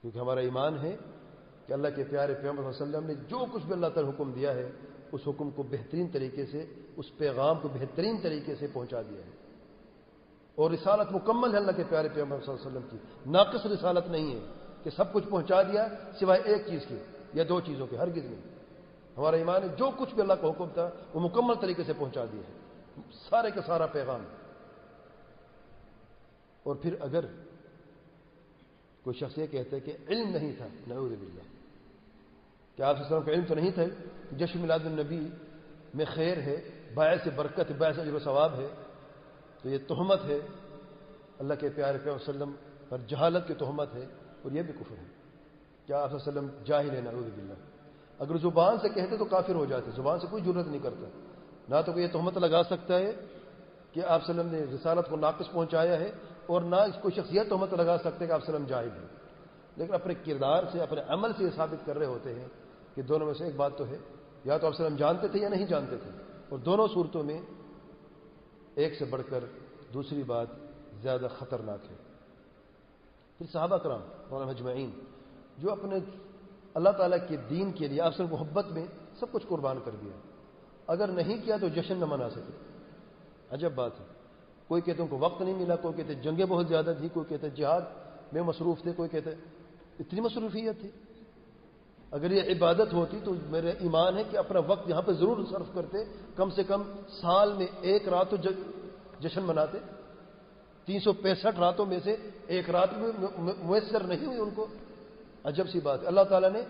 کیونکہ 0.00 0.18
ہمارا 0.18 0.40
ایمان 0.40 0.78
ہے 0.78 0.96
کہ 1.66 1.72
اللہ 1.72 1.88
کے 1.96 2.04
پیارے 2.04 2.34
پیغمبر 2.34 2.72
صلی 2.72 2.86
اللہ 2.86 2.98
علیہ 2.98 3.08
وسلم 3.08 3.22
نے 3.22 3.28
جو 3.28 3.44
کچھ 3.52 3.64
بھی 3.64 3.72
اللہ 3.72 3.86
تعالی 3.94 4.10
حکم 4.10 4.32
دیا 4.32 4.54
ہے، 4.54 4.70
اس 5.12 5.20
حکم 5.26 5.50
کو 5.50 5.62
بہترین 5.62 6.06
طریقے 6.12 6.46
سے، 6.46 6.66
اس 6.96 7.16
پیغام 7.16 7.56
کو 7.62 7.68
بہترین 7.68 8.16
طریقے 8.22 8.54
سے 8.56 8.66
پہنچا 8.72 9.02
دیا 9.02 9.24
ہے۔ 9.24 9.30
اور 10.54 10.70
رسالت 10.70 11.12
مکمل 11.12 11.52
ہے 11.52 11.56
اللہ 11.56 11.72
کے 11.72 11.82
پیارے 11.88 12.08
پیغمبر 12.14 12.40
صلی 12.40 12.54
اللہ 12.54 12.68
علیہ 12.68 12.78
وسلم 12.78 12.98
کی۔ 12.98 13.30
ناقص 13.30 13.66
رسالت 13.66 14.08
نہیں 14.08 14.34
ہے 14.34 14.40
کہ 14.82 14.90
سب 14.96 15.12
کچھ 15.12 15.24
پہنچا 15.28 15.62
دیا 15.62 15.88
سوائے 16.20 16.42
ایک 16.44 16.66
چیز 16.66 16.80
کی 16.88 16.96
یا 17.34 17.44
دو 17.48 17.60
چیزوں 17.60 17.86
کے، 17.86 17.96
ہرگز 17.96 18.24
نہیں۔ 18.24 18.40
ہمارا 19.16 19.36
ایمان 19.36 19.62
ہے 19.62 19.68
جو 19.68 19.90
کچھ 19.98 20.14
بھی 20.14 20.22
اللہ 20.22 20.32
کا 20.32 20.48
حکم 20.48 20.66
تھا، 20.74 20.90
وہ 21.14 21.20
مکمل 21.20 21.54
طریقے 21.54 21.84
سے 21.84 21.92
پہنچا 21.98 22.24
دیا 22.24 22.40
ہے۔ 22.48 22.58
سارے 23.30 23.50
کا 23.50 23.60
سارا 23.66 23.86
پیغام۔ 23.86 24.20
اور 26.62 26.76
پھر 26.76 26.94
اگر 27.00 27.24
کوئی 29.02 29.18
شخص 29.18 29.38
یہ 29.38 29.46
کہتا 29.46 29.76
ہے 29.76 29.80
کہ 29.80 29.92
علم 30.08 30.28
نہیں 30.30 30.52
تھا، 30.56 30.66
نعوذ 30.86 31.10
باللہ۔ 31.10 31.42
کہ 32.76 32.82
آپ 32.82 32.96
وسلم 33.00 33.22
کا 33.22 33.32
علم 33.32 33.44
تو 33.44 33.54
نہیں 33.54 33.70
تھا؟ 33.70 33.82
جشن 34.38 34.60
میلاد 34.60 34.78
النبی 34.84 35.28
میں 35.94 36.04
خیر 36.14 36.36
ہے، 36.36 36.70
باعث 36.94 37.28
برکت 37.36 37.70
ہے 37.70 37.74
باعث 37.78 37.98
اجر 37.98 38.14
و 38.14 38.18
ثواب 38.18 38.54
ہے، 38.54 38.66
تو 39.62 39.68
یہ 39.68 39.78
تہمت 39.88 40.24
ہے۔ 40.24 40.38
اللہ 41.38 41.54
کے 41.54 41.68
پیارے 41.68 41.98
پہ 42.04 42.10
وسلم 42.10 42.52
پر 42.88 42.98
جہالت 42.98 43.48
کی 43.48 43.54
تہمت 43.54 43.94
ہے 43.94 44.04
اور 44.42 44.52
یہ 44.52 44.62
بھی 44.62 44.72
کفر 44.72 44.96
ہے۔ 44.98 45.04
کیا 45.86 46.02
آپ 46.02 46.14
وسلم 46.14 46.46
جاہل 46.64 46.90
ہے 46.90 47.00
نعوذ 47.00 47.24
باللہ۔ 47.24 47.54
اگر 48.18 48.36
زبان 48.38 48.76
سے 48.78 48.88
کہتے 48.88 49.16
تو 49.16 49.24
کافر 49.24 49.54
ہو 49.54 49.64
جاتے، 49.64 49.90
زبان 49.96 50.20
سے 50.20 50.26
کوئی 50.30 50.44
ضرورت 50.44 50.66
نہیں 50.66 50.82
کرتا۔ 50.82 51.08
نہ 51.68 51.74
تو 51.86 51.92
کوئی 51.92 52.04
یہ 52.04 52.12
تہمت 52.12 52.38
لگا 52.38 52.62
سکتا 52.62 52.98
ہے 52.98 53.12
کہ 53.92 54.04
آپ 54.04 54.20
وسلم 54.22 54.46
نے 54.46 54.58
رسالت 54.62 55.10
کو 55.10 55.16
ناقص 55.16 55.52
پہنچایا 55.52 56.00
ہے 56.00 56.12
اور 56.46 56.62
نہ 56.62 56.76
اس 56.76 57.02
کو 57.02 57.10
شخصیت 57.10 57.48
تہمت 57.48 57.74
لگا 57.74 57.96
سکتے 58.04 58.26
کہ 58.26 58.32
آپ 58.32 58.40
وسلم 58.42 58.64
جاہل 58.64 58.88
ہیں۔ 58.90 59.08
لیکن 59.76 59.94
اپنے 59.94 60.14
کردار 60.14 60.64
سے، 60.72 60.80
اپنے 60.80 61.00
عمل 61.08 61.32
سے 61.38 61.44
یہ 61.44 61.48
ثابت 61.56 61.86
کر 61.86 61.98
رہے 61.98 62.06
ہوتے 62.06 62.34
ہیں 62.34 62.48
کہ 62.94 63.02
دونوں 63.02 63.26
میں 63.26 63.34
سے 63.34 63.44
ایک 63.44 63.56
بات 63.56 63.72
تو 63.76 63.86
ہے۔ 63.86 63.98
یا 64.44 64.58
تو 64.58 64.66
آپ 64.66 64.72
وسلم 64.72 64.96
جانتے 64.96 65.28
تھے 65.28 65.40
یا 65.40 65.48
نہیں 65.48 65.66
جانتے 65.66 65.96
تھے۔ 65.96 66.10
اور 66.48 66.58
دونوں 66.58 66.88
صورتوں 66.94 67.22
میں 67.22 67.40
ایک 68.74 68.98
سے 68.98 69.04
بڑھ 69.04 69.22
کر 69.30 69.44
دوسری 69.94 70.22
بات 70.22 70.46
زیادہ 71.02 71.26
خطرناک 71.38 71.78
ہے۔ 71.90 71.96
پھر 73.38 73.46
صحابہ 73.52 73.76
کرام 73.76 74.00
مولانا 74.30 74.50
مجمعین 74.50 74.90
جو 75.58 75.72
اپنے 75.72 75.98
اللہ 76.74 76.90
تعالیٰ 76.90 77.18
کے 77.28 77.36
دین 77.36 77.72
کے 77.72 77.88
لیے 77.88 78.00
آپ 78.00 78.14
سے 78.16 78.22
محبت 78.22 78.66
میں 78.66 78.86
سب 79.20 79.32
کچھ 79.32 79.46
قربان 79.48 79.78
کر 79.84 79.90
دیا۔ 80.02 80.12
اگر 80.86 81.08
نہیں 81.08 81.42
کیا 81.44 81.56
تو 81.56 81.68
جشن 81.68 81.96
نہ 81.96 82.04
منا 82.04 82.30
سکے۔ 82.30 82.52
عجب 83.50 83.72
بات 83.72 84.00
ہے۔ 84.00 84.04
کوئی 84.72 84.82
کہتے 84.82 85.02
ان 85.02 85.08
کو 85.08 85.18
وقت 85.18 85.42
نہیں 85.42 85.54
ملا، 85.54 85.76
کوئی 85.76 85.94
کہتے 85.94 86.14
جنگیں 86.14 86.44
بہت 86.44 86.68
زیادہ 86.68 86.92
تھی 86.98 87.08
کوئی 87.08 87.26
کہتے 87.28 87.50
جہاد 87.50 87.80
میں 88.32 88.42
مصروف 88.42 88.82
تھے، 88.82 88.92
کوئی 88.92 89.08
کہتے 89.08 89.30
اتنی 90.00 90.20
مصروفیت 90.20 90.80
تھی۔ 90.80 90.90
اگر 92.10 92.30
یہ 92.30 92.42
عبادت 92.42 92.92
ہوتی 92.92 93.18
تو 93.24 93.32
میرے 93.50 93.70
ایمان 93.70 94.18
ہے 94.18 94.22
کہ 94.30 94.36
اپنا 94.36 94.60
وقت 94.66 94.90
یہاں 94.90 95.02
پہ 95.02 95.12
ضرور 95.12 95.36
صرف 95.50 95.74
کرتے، 95.74 95.98
کم 96.36 96.50
سے 96.50 96.64
کم 96.64 96.82
سال 97.20 97.52
میں 97.52 97.66
ایک 97.80 98.08
رات 98.08 98.30
تو 98.30 98.36
جشن 99.20 99.42
مناتے۔ 99.42 99.78
تین 100.84 101.00
سو 101.00 101.12
پینسٹھ 101.12 101.60
راتوں 101.60 101.86
میں 101.86 101.98
سے 102.04 102.16
ایک 102.46 102.70
رات 102.70 102.88
میں 102.92 103.10
میسر 103.38 104.00
نہیں 104.00 104.26
ہوئی 104.26 104.38
ان 104.38 104.50
کو۔ 104.54 104.66
عجب 105.44 105.68
سی 105.68 105.80
بات 105.80 106.02
ہے۔ 106.02 106.06
اللہ 106.06 106.20
تعالیٰ 106.20 106.52
نے 106.52 106.60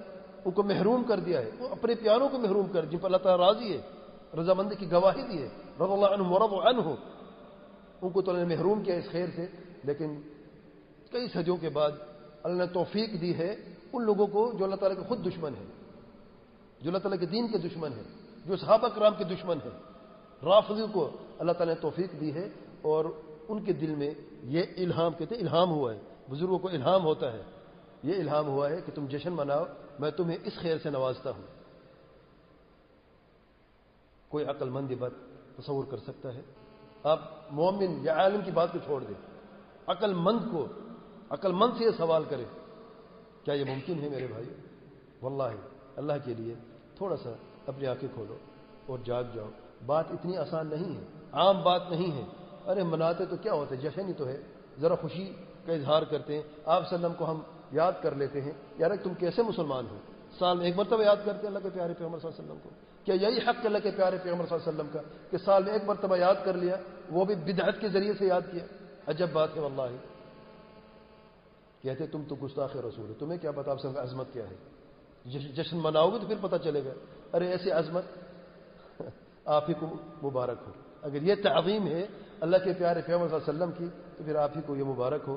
ان 0.44 0.50
کو 0.50 0.62
محروم 0.62 1.04
کر 1.04 1.20
دیا 1.20 1.40
ہے۔ 1.40 1.50
وہ 1.58 1.68
اپنے 1.68 1.94
پیاروں 1.94 2.28
کو 2.28 2.38
محروم 2.38 2.66
کر، 2.72 2.84
جن 2.84 2.98
پر 2.98 3.04
اللہ 3.04 3.16
تعالیٰ 3.16 3.46
راضی 3.46 3.76
ہے، 3.76 3.80
رضامندی 4.40 4.74
کی 4.74 4.92
گواہی 4.92 5.22
دی 5.22 5.38
ہے۔ 5.42 5.48
رض 5.80 5.90
اللہ 5.90 6.06
عنہ 6.06 6.22
ورب 6.22 6.68
عنہ۔ 6.68 6.80
ہو 6.80 6.96
ان 8.02 8.10
کو 8.10 8.22
تو 8.22 8.30
اللہ 8.30 8.44
نے 8.44 8.54
محروم 8.54 8.82
کیا 8.82 8.94
اس 8.94 9.10
خیر 9.10 9.26
سے، 9.36 9.46
لیکن 9.84 10.20
کئی 11.10 11.28
صدیوں 11.28 11.56
کے 11.56 11.68
بعد 11.68 11.90
اللہ 12.42 12.58
نے 12.58 12.72
توفیق 12.72 13.20
دی 13.20 13.36
ہے 13.38 13.56
ان 13.92 14.04
لوگوں 14.04 14.26
کو 14.26 14.52
جو 14.58 14.64
اللہ 14.64 14.76
تعالیٰ 14.76 15.02
کے 15.02 15.08
خود 15.08 15.26
دشمن 15.26 15.52
ہے 15.58 15.64
جو 16.80 16.90
اللہ 16.90 16.98
تعالیٰ 16.98 17.20
کے 17.20 17.26
دین 17.26 17.48
کے 17.48 17.58
دشمن 17.58 17.92
ہے 17.92 18.02
جو 18.46 18.56
صحابہ 18.56 18.88
کرام 18.88 19.12
کے 19.18 19.24
دشمن 19.24 19.56
ہے 19.64 19.70
رافضی 20.42 20.82
کو 20.92 21.10
اللہ 21.38 21.52
تعالیٰ 21.52 21.74
نے 21.74 21.80
توفیق 21.80 22.20
دی 22.20 22.34
ہے 22.34 22.48
اور 22.82 23.04
ان 23.48 23.64
کے 23.64 23.72
دل 23.72 23.94
میں 23.94 24.10
یہ 24.42 24.62
الہام 24.76 25.12
کہتے 25.12 25.34
ہیں، 25.34 25.42
الہام 25.42 25.70
ہوا 25.70 25.94
ہے۔ 25.94 25.98
بزرگوں 26.30 26.58
کو 26.58 26.68
الہام 26.68 27.04
ہوتا 27.04 27.32
ہے۔ 27.32 27.42
یہ 28.02 28.14
الہام 28.14 28.46
ہوا 28.46 28.70
ہے 28.70 28.80
کہ 28.80 28.92
تم 28.94 29.06
جشن 29.06 29.32
مناؤ، 29.32 29.64
میں 29.98 30.10
تمہیں 30.10 30.38
اس 30.44 30.52
خیر 30.54 30.76
سے 30.82 30.90
نوازتا 30.90 31.30
ہوں۔ 31.30 31.42
کوئی 34.28 34.44
عقل 34.44 34.68
مند 34.68 34.92
بات 34.98 35.10
تصور 35.56 35.84
کر 35.90 35.96
سکتا 35.96 36.34
ہے؟ 36.34 36.40
آپ 37.02 37.20
مومن 37.50 37.98
یا 38.02 38.16
عالم 38.16 38.40
کی 38.44 38.50
بات 38.50 38.72
کو 38.72 38.78
چھوڑ 38.78 39.04
دیں 39.04 39.32
عقل 39.86 40.12
مند 40.14 40.38
کو، 40.52 40.66
عقل 41.30 41.52
مند 41.52 41.70
سے 41.78 41.84
یہ 41.84 41.90
سوال 41.96 42.24
کرے، 42.28 42.44
کیا 43.44 43.54
یہ 43.54 43.64
ممکن 43.64 43.98
ہے 43.98 44.08
میرے 44.08 44.26
بھائی؟ 44.26 44.46
واللہ، 45.22 45.56
اللہ 45.96 46.12
کے 46.24 46.34
لیے 46.34 46.54
تھوڑا 46.96 47.16
سا 47.16 47.30
اپنی 47.66 47.86
آنکھیں 47.86 48.08
کھولو 48.14 48.36
اور 48.86 48.98
جاگ 49.04 49.24
جاؤ۔ 49.34 49.48
بات 49.86 50.04
اتنی 50.10 50.36
آسان 50.36 50.66
نہیں 50.66 50.96
ہے، 50.96 51.04
عام 51.32 51.62
بات 51.62 51.82
نہیں 51.90 52.12
ہے۔ 52.12 52.24
ارے 52.66 52.82
مناتے 52.82 53.26
تو 53.26 53.36
کیا 53.36 53.52
ہوتے؟ 53.52 53.76
جشن 53.76 54.08
ہی 54.08 54.12
تو 54.12 54.26
ہے۔ 54.26 54.42
ذرا 54.80 54.94
خوشی 54.94 55.32
کا 55.66 55.72
اظہار 55.72 56.02
کرتے 56.02 56.34
ہیں۔ 56.34 56.42
آپ 56.64 56.82
وسلم 56.82 57.12
کو 57.18 57.30
ہم 57.30 57.40
یاد 57.72 57.92
کر 58.02 58.14
لیتے 58.14 58.40
ہیں۔ 58.40 58.52
یار، 58.78 58.90
تم 59.02 59.14
کیسے 59.14 59.42
مسلمان 59.42 59.86
ہو؟ 59.90 59.98
سال 60.38 60.56
میں 60.56 60.66
ایک 60.66 60.76
مرتبہ 60.76 61.02
یاد 61.02 61.16
کرتے 61.24 61.46
اللہ 61.46 61.58
کے 61.58 61.70
پیارے 61.70 61.94
پیغمبر 61.94 62.18
صلی 62.18 62.30
اللہ 62.30 62.42
علیہ 62.42 62.52
وسلم 62.52 62.70
کو۔ 62.70 62.91
کیا 63.04 63.14
یہی 63.14 63.38
حق 63.38 63.66
اللہ 63.66 63.78
کے 63.78 63.90
پیارے 63.90 64.16
پیغمبر 64.22 64.46
صلی 64.46 64.58
اللہ 64.58 64.70
علیہ 64.70 64.80
وسلم 64.80 64.92
کا 64.92 65.30
کہ 65.30 65.38
سال 65.44 65.64
میں 65.64 65.72
ایک 65.72 65.82
مرتبہ 65.84 66.16
یاد 66.16 66.34
کر 66.44 66.54
لیا، 66.54 66.76
وہ 67.10 67.24
بھی 67.24 67.34
بدعت 67.34 67.80
کے 67.80 67.88
ذریعے 67.88 68.12
سے 68.18 68.26
یاد 68.26 68.40
کیا۔ 68.52 68.64
عجب 69.06 69.26
بات 69.32 69.56
ہے 69.56 69.60
واللہ۔ 69.60 69.96
کہتے 71.82 72.06
تم 72.06 72.22
تو 72.28 72.34
گستاخ 72.34 72.76
رسول 72.76 73.08
ہے 73.08 73.14
تمہیں 73.18 73.38
کیا 73.38 73.50
پتا 73.50 73.70
آپ 73.70 73.80
سب 73.80 73.98
عظمت 73.98 74.26
کیا 74.32 74.44
ہے۔ 74.50 74.54
جشن 75.52 75.78
مناؤ 75.82 76.10
گے 76.10 76.18
تو 76.18 76.26
پھر 76.26 76.36
پتہ 76.40 76.56
چلے 76.64 76.84
گا۔ 76.84 76.90
ارے 77.32 77.48
ایسی 77.48 77.70
عظمت، 77.70 78.04
آپ 79.44 79.68
ہی 79.68 79.74
کو 79.74 79.86
مبارک 80.26 80.58
ہو۔ 80.66 80.72
اگر 81.02 81.22
یہ 81.22 81.34
تعظیم 81.34 81.86
ہے 81.86 82.06
اللہ 82.40 82.56
کے 82.64 82.72
پیارے 82.72 83.00
پیغمبر 83.06 83.28
صلی 83.28 83.38
اللہ 83.46 83.64
علیہ 83.64 83.64
وسلم 83.64 83.88
کی، 83.88 83.96
تو 84.16 84.24
پھر 84.24 84.36
آپ 84.36 84.50
ہی 84.56 84.62
کو 84.66 84.76
یہ 84.76 84.84
مبارک 84.84 85.20
ہو۔ 85.26 85.36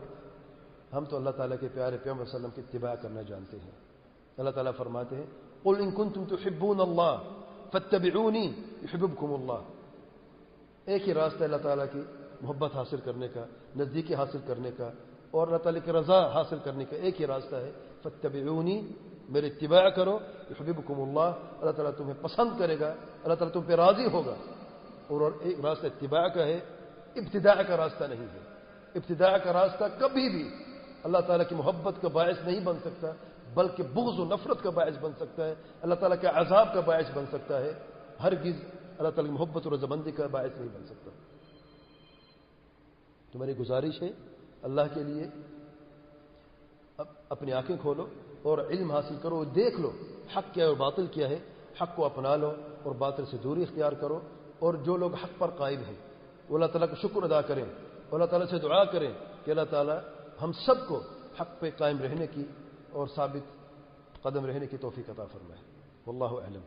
ہم 0.94 1.06
تو 1.06 1.16
اللہ 1.18 1.30
تعالیٰ 1.30 1.58
کے 1.60 1.68
پیارے 1.74 1.98
پیغمبر 1.98 2.26
صلی 2.26 2.36
اللہ 2.36 2.48
علیہ 2.48 2.54
وسلم 2.54 2.64
کی 2.64 2.78
اتباع 2.78 2.96
کرنا 2.96 3.22
جانتے 3.22 3.58
ہیں۔ 3.60 3.72
اللہ 4.38 4.50
تعالیٰ 4.50 4.72
فرماتے 4.78 5.16
ہیں، 5.16 5.26
قل 5.64 5.76
ان 5.80 5.92
کنتم 5.92 6.26
تحبون 6.26 6.80
اللہ 6.80 7.35
فتبعونی 7.76 8.54
يحببكم 8.84 9.34
اللہ۔ 9.34 9.64
ایک 10.86 11.08
ہی 11.08 11.14
راستہ 11.14 11.44
اللہ 11.44 11.58
تعالیٰ 11.58 11.86
کی 11.94 12.02
محبت 12.42 12.76
حاصل 12.76 12.98
کرنے 12.98 13.28
کا، 13.28 13.46
نزدیکی 13.76 14.16
حاصل 14.16 14.38
کرنے 14.48 14.72
کا 14.78 14.92
اور 15.32 15.48
اللہ 15.48 15.58
تعالیٰ 15.58 15.82
کی 15.86 15.92
رضا 15.92 16.34
حاصل 16.34 16.58
کرنے 16.64 16.86
کا 16.86 16.96
ایک 16.96 17.22
ہی 17.22 17.28
راستہ 17.28 17.56
ہے۔ 17.56 17.72
فتبعونی 18.04 18.88
میرے 19.30 19.48
اتباع 19.48 19.90
کرو 19.90 20.20
يحببكم 20.52 21.02
اللہ۔ 21.02 21.38
اللہ 21.60 21.72
تعالیٰ 21.72 21.92
تمہیں 21.98 22.14
پسند 22.22 22.60
کرے 22.60 22.80
گا، 22.80 22.90
اللہ 23.24 23.36
تعالیٰ 23.36 23.54
تم 23.54 23.62
پہ 23.62 23.74
راضی 23.74 24.06
ہوگا۔ 24.06 24.36
اور 25.08 25.32
ایک 25.42 25.60
راستہ 25.60 25.86
اتباع 25.86 26.28
کا 26.28 26.44
ہے، 26.44 26.60
ابتداء 27.16 27.62
کا 27.68 27.78
راستہ 27.78 28.04
نہیں 28.04 28.26
ہے۔ 28.34 28.40
ابتداء 28.96 29.38
کا 29.38 29.54
راستہ 29.54 29.84
کبھی 30.00 30.30
بھی 30.30 30.50
اللہ 31.04 31.18
تعالیٰ 31.28 31.48
کی 31.50 31.56
محبت 31.56 32.02
کا 32.02 32.08
باعث 32.08 32.48
نہیں 32.48 32.60
بن 32.60 32.76
سکتا۔ 32.80 33.12
بلکہ 33.56 33.84
بغض 33.84 34.20
و 34.20 34.26
نفرت 34.26 34.64
کا 34.64 34.70
باعث 34.70 34.98
بن 35.02 35.12
سکتا 35.20 35.48
ہے، 35.48 35.56
اللہ 35.82 35.96
تعالیٰ 35.96 36.22
کے 36.22 36.28
عذاب 36.28 36.74
کا 36.74 36.80
باعث 36.80 37.12
بن 37.14 37.26
سکتا 37.32 37.62
ہے 37.62 37.74
ہر 38.24 38.34
گز 38.34 38.56
اللہ 38.98 39.10
تعالیٰ 39.10 39.26
کی 39.26 39.32
محبت 39.32 39.62
اور 39.66 39.74
رضامندی 39.74 40.12
کا 40.12 40.28
باعث 40.28 40.58
نہیں 40.58 40.70
بن 40.74 40.86
سکتا۔ 40.86 41.12
تمہاری 43.32 43.58
گزارش 43.58 44.04
ہے 44.04 44.10
اللہ 44.62 44.82
کے 44.94 45.04
لیے؟ 45.04 45.24
اپنی 47.30 47.54
آنکھیں 47.54 47.78
کھولو 47.82 48.08
اور 48.44 48.58
علم 48.58 48.92
حاصل 48.92 49.16
کرو، 49.22 49.44
دیکھ 49.44 49.82
لو 49.82 49.92
حق 50.38 50.54
کیا 50.54 50.64
ہے 50.64 50.70
اور 50.70 50.78
باطل 50.78 51.06
کیا 51.06 51.30
ہے۔ 51.30 51.40
حق 51.82 51.96
کو 51.96 52.06
اپنا 52.06 52.36
لو 52.36 52.54
اور 52.84 52.96
باطل 52.96 53.26
سے 53.26 53.38
دوری 53.38 53.62
اختیار 53.64 53.92
کرو۔ 53.92 54.20
اور 54.60 54.74
جو 54.74 54.98
لوگ 54.98 55.14
حق 55.14 55.40
پر 55.40 55.48
قائم 55.50 55.80
ہیں، 55.80 55.96
وہ 56.50 56.56
اللہ 56.56 56.66
تعالیٰ 56.66 56.88
کا 56.88 56.96
شکر 56.96 57.24
ادا 57.24 57.42
کریں۔ 57.42 57.66
اللہ 58.12 58.26
تعالیٰ 58.26 58.48
سے 58.48 58.60
دعا 58.60 58.84
کریں 58.84 59.14
کہ 59.46 59.52
اللہ 59.52 59.62
تعالیٰ 59.70 59.98
ہم 60.42 60.52
سب 60.52 60.88
کو 60.88 61.02
حق 61.42 61.60
پہ 61.60 61.70
قائم 61.78 61.98
رہنے 62.02 62.28
کی 62.28 62.44
اور 62.96 63.08
ثابت 63.08 63.68
قدم 64.24 64.46
رہنے 64.46 64.68
کی 64.68 64.78
توفیق 64.78 65.10
عطا 65.10 65.26
فرمائے۔ 65.26 65.62
واللہ 66.08 66.44
اعلم۔ 66.44 66.62